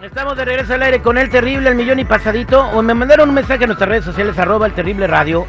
[0.00, 2.66] Estamos de regreso al aire con el terrible, el millón y pasadito.
[2.70, 5.46] O me mandaron un mensaje a nuestras redes sociales, arroba el terrible radio.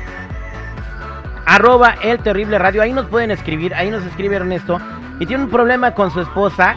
[1.46, 2.82] Arroba el terrible radio.
[2.82, 4.82] Ahí nos pueden escribir, ahí nos escribe Ernesto.
[5.20, 6.76] Y tiene un problema con su esposa.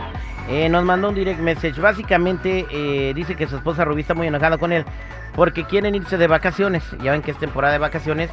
[0.49, 1.81] Eh, nos mandó un direct message.
[1.81, 4.85] Básicamente eh, dice que su esposa Rubí está muy enojada con él.
[5.35, 6.85] Porque quieren irse de vacaciones.
[7.03, 8.31] Ya ven que es temporada de vacaciones.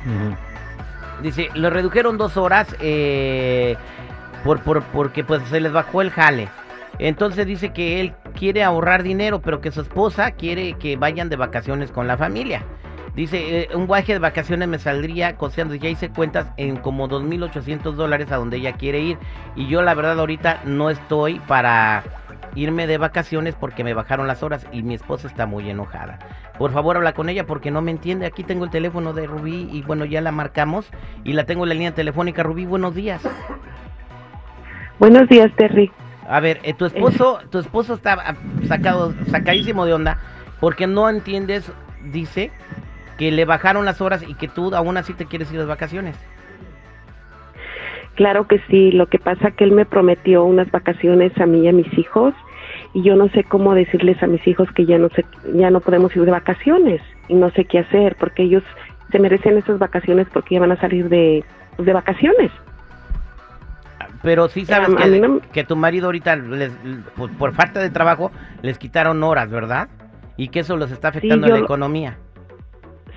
[1.22, 3.76] Dice, lo redujeron dos horas eh,
[4.44, 6.50] por, por, porque pues se les bajó el jale.
[7.00, 11.36] Entonces dice que él quiere ahorrar dinero, pero que su esposa quiere que vayan de
[11.36, 12.64] vacaciones con la familia.
[13.16, 17.94] Dice, eh, un viaje de vacaciones me saldría costeando, ya hice cuentas en como 2.800
[17.94, 19.18] dólares a donde ella quiere ir.
[19.56, 22.04] Y yo la verdad ahorita no estoy para
[22.58, 26.20] irme de vacaciones porque me bajaron las horas y mi esposa está muy enojada.
[26.58, 28.26] Por favor habla con ella porque no me entiende.
[28.26, 30.90] Aquí tengo el teléfono de Rubí y bueno, ya la marcamos
[31.24, 32.44] y la tengo en la línea telefónica.
[32.44, 33.22] Rubí, buenos días.
[35.00, 35.92] Buenos días, Terry.
[36.28, 38.36] A ver, eh, tu esposo, tu esposo está ah,
[38.68, 40.18] sacado, sacadísimo de onda
[40.60, 41.72] porque no entiendes,
[42.12, 42.52] dice,
[43.18, 46.18] que le bajaron las horas y que tú aún así te quieres ir de vacaciones.
[48.16, 51.68] Claro que sí, lo que pasa que él me prometió unas vacaciones a mí y
[51.68, 52.34] a mis hijos
[52.98, 55.82] y yo no sé cómo decirles a mis hijos que ya no sé, ya no
[55.82, 58.64] podemos ir de vacaciones y no sé qué hacer porque ellos
[59.12, 61.44] se merecen esas vacaciones porque ya van a salir de,
[61.78, 62.52] de vacaciones.
[64.24, 66.72] Pero sí sabes a que, no- que tu marido ahorita, les,
[67.16, 68.32] por, por falta de trabajo,
[68.64, 69.90] les quitaron horas, ¿verdad?
[70.36, 72.18] Y que eso los está afectando yo la economía.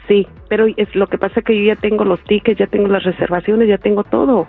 [0.08, 3.02] Sí, pero es lo que pasa que yo ya tengo los tickets, ya tengo las
[3.04, 4.46] reservaciones, ya tengo todo.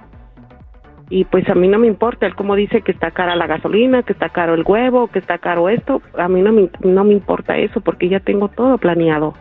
[1.14, 4.02] Y pues a mí no me importa, él como dice que está cara la gasolina,
[4.02, 7.12] que está caro el huevo, que está caro esto, a mí no me, no me
[7.12, 9.34] importa eso porque ya tengo todo planeado.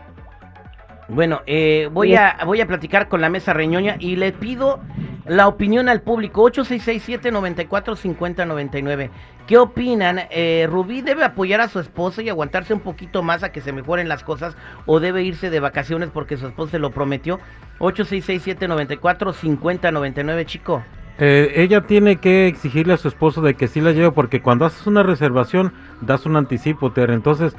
[1.07, 4.81] Bueno, eh, voy, a, voy a platicar con la mesa reñoña y le pido
[5.25, 6.43] la opinión al público.
[6.51, 9.09] 8667-945099.
[9.47, 10.23] ¿Qué opinan?
[10.29, 13.71] Eh, ¿Rubí debe apoyar a su esposa y aguantarse un poquito más a que se
[13.71, 17.39] mejoren las cosas o debe irse de vacaciones porque su esposa se lo prometió?
[17.79, 20.83] 8667-945099, chico.
[21.23, 24.65] Eh, ella tiene que exigirle a su esposo de que sí la lleve porque cuando
[24.65, 25.71] haces una reservación
[26.01, 27.11] das un anticipo, Ter.
[27.11, 27.55] Entonces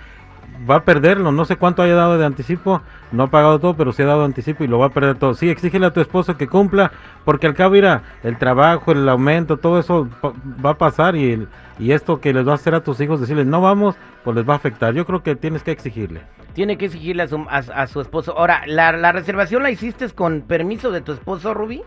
[0.69, 1.31] va a perderlo.
[1.31, 2.83] No sé cuánto haya dado de anticipo.
[3.13, 5.35] No ha pagado todo, pero sí ha dado anticipo y lo va a perder todo.
[5.35, 6.91] Sí, exígele a tu esposo que cumpla
[7.25, 10.09] porque al cabo irá el trabajo, el aumento, todo eso
[10.65, 13.21] va a pasar y, el- y esto que les va a hacer a tus hijos
[13.21, 14.93] decirles no vamos, pues les va a afectar.
[14.93, 16.23] Yo creo que tienes que exigirle.
[16.55, 18.37] Tiene que exigirle a su, a, su esposo.
[18.37, 21.83] Ahora, ¿la, ¿la reservación la hiciste con permiso de tu esposo, Rubí?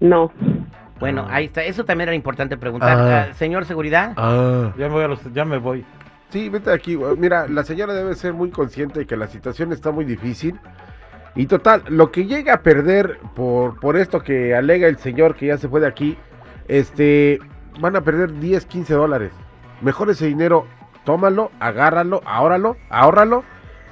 [0.00, 0.32] No,
[0.98, 1.62] Bueno, ahí está.
[1.62, 2.98] Eso también era importante preguntar.
[2.98, 3.26] Ah.
[3.30, 4.14] Ah, señor Seguridad.
[4.78, 5.04] Ya me voy.
[5.04, 5.84] a los- ya me voy.
[6.30, 6.98] Sí, vete aquí.
[7.18, 10.58] Mira, la señora debe ser muy consciente de que la situación está muy difícil.
[11.34, 15.46] Y total, lo que llega a perder por, por esto que alega el señor que
[15.48, 16.16] ya se fue de aquí,
[16.66, 17.40] este,
[17.78, 19.32] van a perder 10, 15 dólares.
[19.82, 20.66] Mejor ese dinero,
[21.04, 23.44] tómalo, agárralo, ahórralo, ahórralo.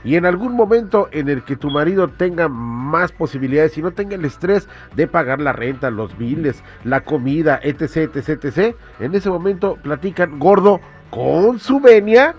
[0.04, 4.16] Y en algún momento en el que tu marido tenga más posibilidades y no tenga
[4.16, 9.30] el estrés de pagar la renta, los biles, la comida, etc, etc, etc, en ese
[9.30, 10.80] momento platican, gordo,
[11.10, 12.34] con su venia,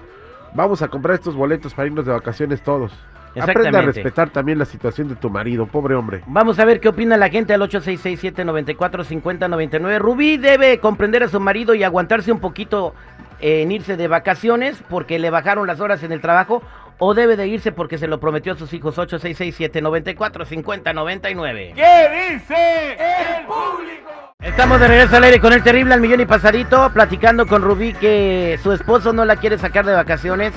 [0.53, 2.91] vamos a comprar estos boletos para irnos de vacaciones todos.
[3.39, 6.21] Aprende a respetar también la situación de tu marido, pobre hombre.
[6.27, 9.99] Vamos a ver qué opina la gente al 8667-945099.
[9.99, 12.93] Rubí debe comprender a su marido y aguantarse un poquito
[13.41, 16.63] en irse de vacaciones porque le bajaron las horas en el trabajo
[16.99, 21.73] o debe de irse porque se lo prometió a sus hijos 8667-945099.
[21.73, 24.11] ¿Qué dice el público?
[24.39, 27.93] Estamos de regreso al aire con el terrible al millón y pasadito, platicando con Rubí
[27.93, 30.53] que su esposo no la quiere sacar de vacaciones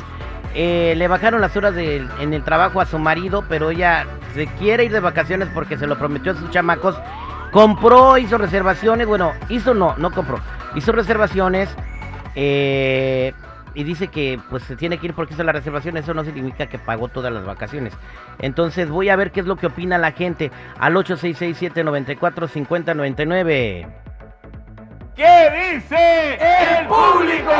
[0.54, 4.46] eh, le bajaron las horas de- en el trabajo a su marido, pero ella se
[4.46, 6.96] quiere ir de vacaciones porque se lo prometió a sus chamacos.
[7.52, 10.40] Compró, hizo reservaciones, bueno, hizo no, no compró,
[10.74, 11.68] hizo reservaciones
[12.34, 13.32] eh,
[13.74, 16.66] y dice que pues se tiene que ir porque hizo la reservación, eso no significa
[16.66, 17.96] que pagó todas las vacaciones.
[18.38, 23.86] Entonces voy a ver qué es lo que opina la gente al 866-794-5099.
[25.16, 27.52] ¿Qué dice el público?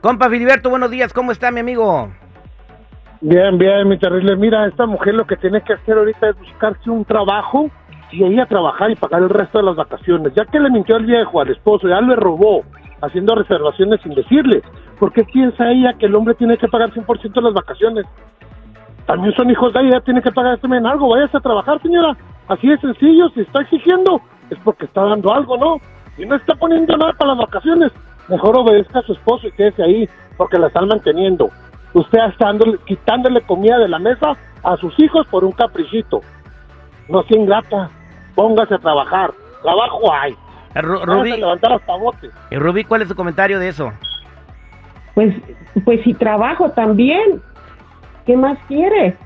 [0.00, 2.10] Compa Filiberto, buenos días, ¿cómo está mi amigo?
[3.20, 4.36] Bien, bien, mi terrible.
[4.36, 7.68] Mira, esta mujer lo que tiene que hacer ahorita es buscarse un trabajo
[8.12, 10.32] y ir a trabajar y pagar el resto de las vacaciones.
[10.34, 12.62] Ya que le mintió al viejo, al esposo, ya le robó,
[13.02, 14.62] haciendo reservaciones sin decirle.
[14.98, 18.04] ¿Por qué piensa ella que el hombre tiene que pagar 100% de las vacaciones?
[19.06, 21.08] También son hijos de ella, tiene que pagar también algo.
[21.08, 22.16] Váyase a trabajar, señora.
[22.48, 25.76] Así de sencillo, si está exigiendo, es porque está dando algo, ¿no?
[26.16, 27.92] Y no está poniendo nada para las vacaciones.
[28.28, 31.48] Mejor obedezca a su esposo y quédese ahí, porque la están manteniendo.
[31.94, 36.20] Usted está dándole- quitándole comida de la mesa a sus hijos por un caprichito.
[37.08, 37.90] No sea ingrata.
[38.34, 39.30] Póngase a trabajar.
[39.62, 40.32] Trabajo hay.
[40.74, 42.30] Eh, Rubí, levantar hasta botes.
[42.50, 43.90] eh, Rubí, ¿cuál es su comentario de eso?
[45.18, 45.34] Pues,
[45.84, 47.42] pues si trabajo también.
[48.24, 49.16] ¿Qué más quiere?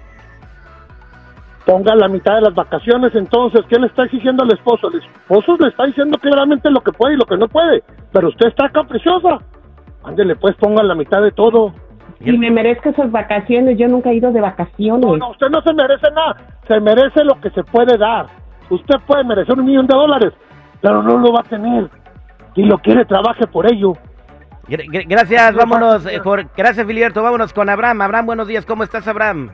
[1.66, 4.88] Ponga la mitad de las vacaciones, entonces, ¿qué le está exigiendo al esposo?
[4.88, 8.28] El esposo le está diciendo claramente lo que puede y lo que no puede, pero
[8.28, 9.40] usted está caprichosa.
[10.02, 11.74] Ándele, pues ponga la mitad de todo.
[12.24, 15.04] Si me merezco esas vacaciones, yo nunca he ido de vacaciones.
[15.04, 16.38] No, no, usted no se merece nada,
[16.68, 18.28] se merece lo que se puede dar.
[18.70, 20.32] Usted puede merecer un millón de dólares,
[20.80, 21.90] pero no lo va a tener.
[22.54, 23.92] Si lo quiere, trabaje por ello.
[24.68, 26.20] Gr- gr- Gracias, vámonos, eh,
[26.56, 28.00] gracias Filiberto, vámonos con Abraham.
[28.02, 29.50] Abraham, buenos días, ¿cómo estás Abraham?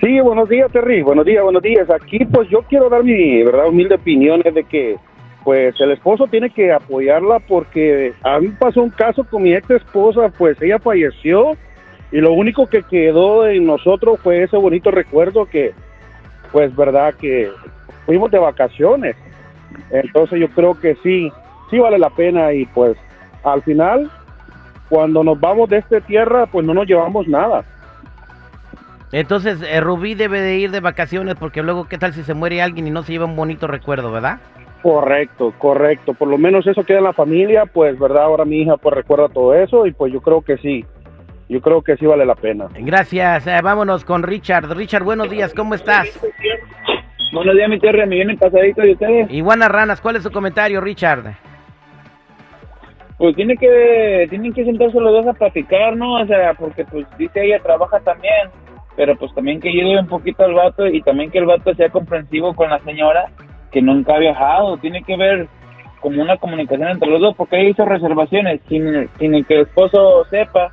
[0.00, 1.02] Sí, buenos días, Terry.
[1.02, 1.88] Buenos días, buenos días.
[1.90, 4.96] Aquí, pues yo quiero dar mi verdad humilde opinión es de que,
[5.44, 9.70] pues el esposo tiene que apoyarla porque a mí pasó un caso con mi ex
[9.70, 11.56] esposa, pues ella falleció
[12.12, 15.72] y lo único que quedó en nosotros fue ese bonito recuerdo que,
[16.52, 17.50] pues verdad que
[18.04, 19.16] fuimos de vacaciones.
[19.90, 21.30] Entonces yo creo que sí,
[21.70, 22.96] sí vale la pena y pues
[23.42, 24.10] al final,
[24.88, 27.64] cuando nos vamos de esta tierra, pues no nos llevamos nada.
[29.10, 32.60] Entonces, eh, Rubí debe de ir de vacaciones porque luego, ¿qué tal si se muere
[32.60, 34.38] alguien y no se lleva un bonito recuerdo, verdad?
[34.82, 36.14] Correcto, correcto.
[36.14, 38.24] Por lo menos eso queda en la familia, pues, ¿verdad?
[38.24, 40.84] Ahora mi hija pues recuerda todo eso y pues yo creo que sí.
[41.48, 42.66] Yo creo que sí vale la pena.
[42.78, 44.70] Gracias, eh, vámonos con Richard.
[44.76, 46.06] Richard, buenos días, ¿cómo estás?
[47.32, 48.00] Buenos días, mi Terry.
[48.06, 49.30] Me vienen pasadito de ustedes.
[49.30, 51.36] Iguana Ranas, ¿cuál es su comentario, Richard?
[53.18, 56.14] Pues tiene que, tienen que sentarse los dos a platicar, ¿no?
[56.14, 58.48] O sea, porque pues dice ella trabaja también,
[58.96, 61.90] pero pues también que ayude un poquito al vato y también que el vato sea
[61.90, 63.26] comprensivo con la señora
[63.72, 64.76] que nunca ha viajado.
[64.76, 65.48] Tiene que ver
[66.00, 70.24] como una comunicación entre los dos, porque ella hizo reservaciones sin, sin que el esposo
[70.30, 70.70] sepa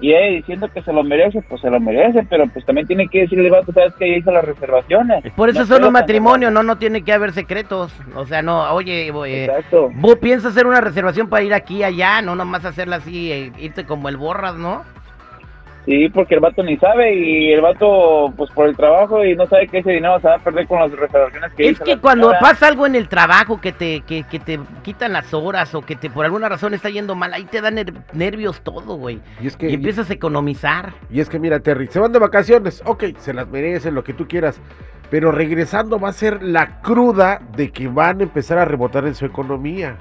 [0.00, 3.08] y ella diciendo que se lo merece, pues se lo merece, pero pues también tiene
[3.08, 5.24] que decirle vato, sabes que ella hizo las reservaciones.
[5.34, 7.92] Por eso No son creo un que- matrimonio, no, no tiene que haber secretos.
[8.14, 9.90] O sea, no, oye, eh, Exacto.
[9.94, 13.84] vos piensas hacer una reservación para ir aquí allá, no nomás hacerla así, eh, irte
[13.86, 14.84] como el borras, ¿no?
[15.88, 19.46] Sí, porque el vato ni sabe y el vato, pues por el trabajo y no
[19.46, 21.96] sabe que ese dinero se va a perder con las reservaciones que Es hizo que
[21.96, 22.40] cuando señora.
[22.40, 25.96] pasa algo en el trabajo que te, que, que te quitan las horas o que
[25.96, 29.18] te por alguna razón está yendo mal, ahí te dan ner- nervios todo, güey.
[29.40, 30.92] Y es que Y empiezas a economizar.
[31.08, 34.12] Y es que mira, Terry, se van de vacaciones, ok, se las merecen, lo que
[34.12, 34.60] tú quieras,
[35.10, 39.14] pero regresando va a ser la cruda de que van a empezar a rebotar en
[39.14, 39.96] su economía.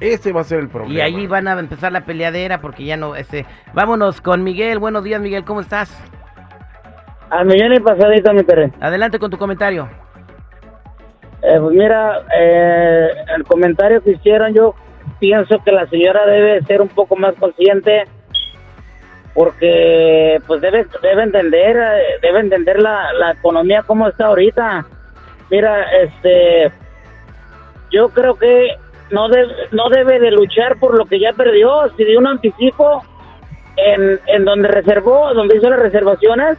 [0.00, 0.94] Ese va a ser el problema.
[0.94, 4.78] Y ahí van a empezar la peleadera porque ya no, este, vámonos con Miguel.
[4.78, 5.90] Buenos días, Miguel, ¿cómo estás?
[7.28, 8.42] Al millón y pasadito, mi.
[8.80, 9.88] Adelante con tu comentario.
[11.42, 14.74] Eh, pues mira, eh, el comentario que hicieron, yo
[15.20, 18.04] pienso que la señora debe ser un poco más consciente
[19.34, 24.86] porque pues debe, debe entender, eh, debe entender la, la economía como está ahorita.
[25.50, 26.72] Mira, este,
[27.90, 28.76] yo creo que
[29.10, 33.02] no debe, no debe de luchar por lo que ya perdió, si dio un anticipo
[33.76, 36.58] en, en donde reservó, donde hizo las reservaciones,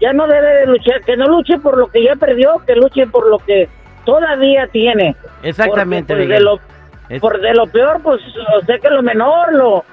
[0.00, 3.06] ya no debe de luchar, que no luche por lo que ya perdió, que luche
[3.06, 3.68] por lo que
[4.04, 5.16] todavía tiene.
[5.42, 6.60] Exactamente, Porque, pues, de lo,
[7.08, 8.20] Es- por de lo peor, pues,
[8.60, 9.84] o sea que lo menor, lo,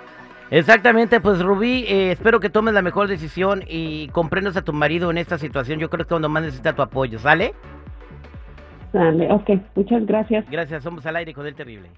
[0.49, 5.09] Exactamente, pues Rubí, eh, espero que tomes la mejor decisión y comprendas a tu marido
[5.09, 5.79] en esta situación.
[5.79, 7.53] Yo creo que es cuando más necesita tu apoyo, ¿sale?
[8.93, 10.49] Dale, ok, muchas gracias.
[10.49, 11.89] Gracias, somos al aire con el terrible.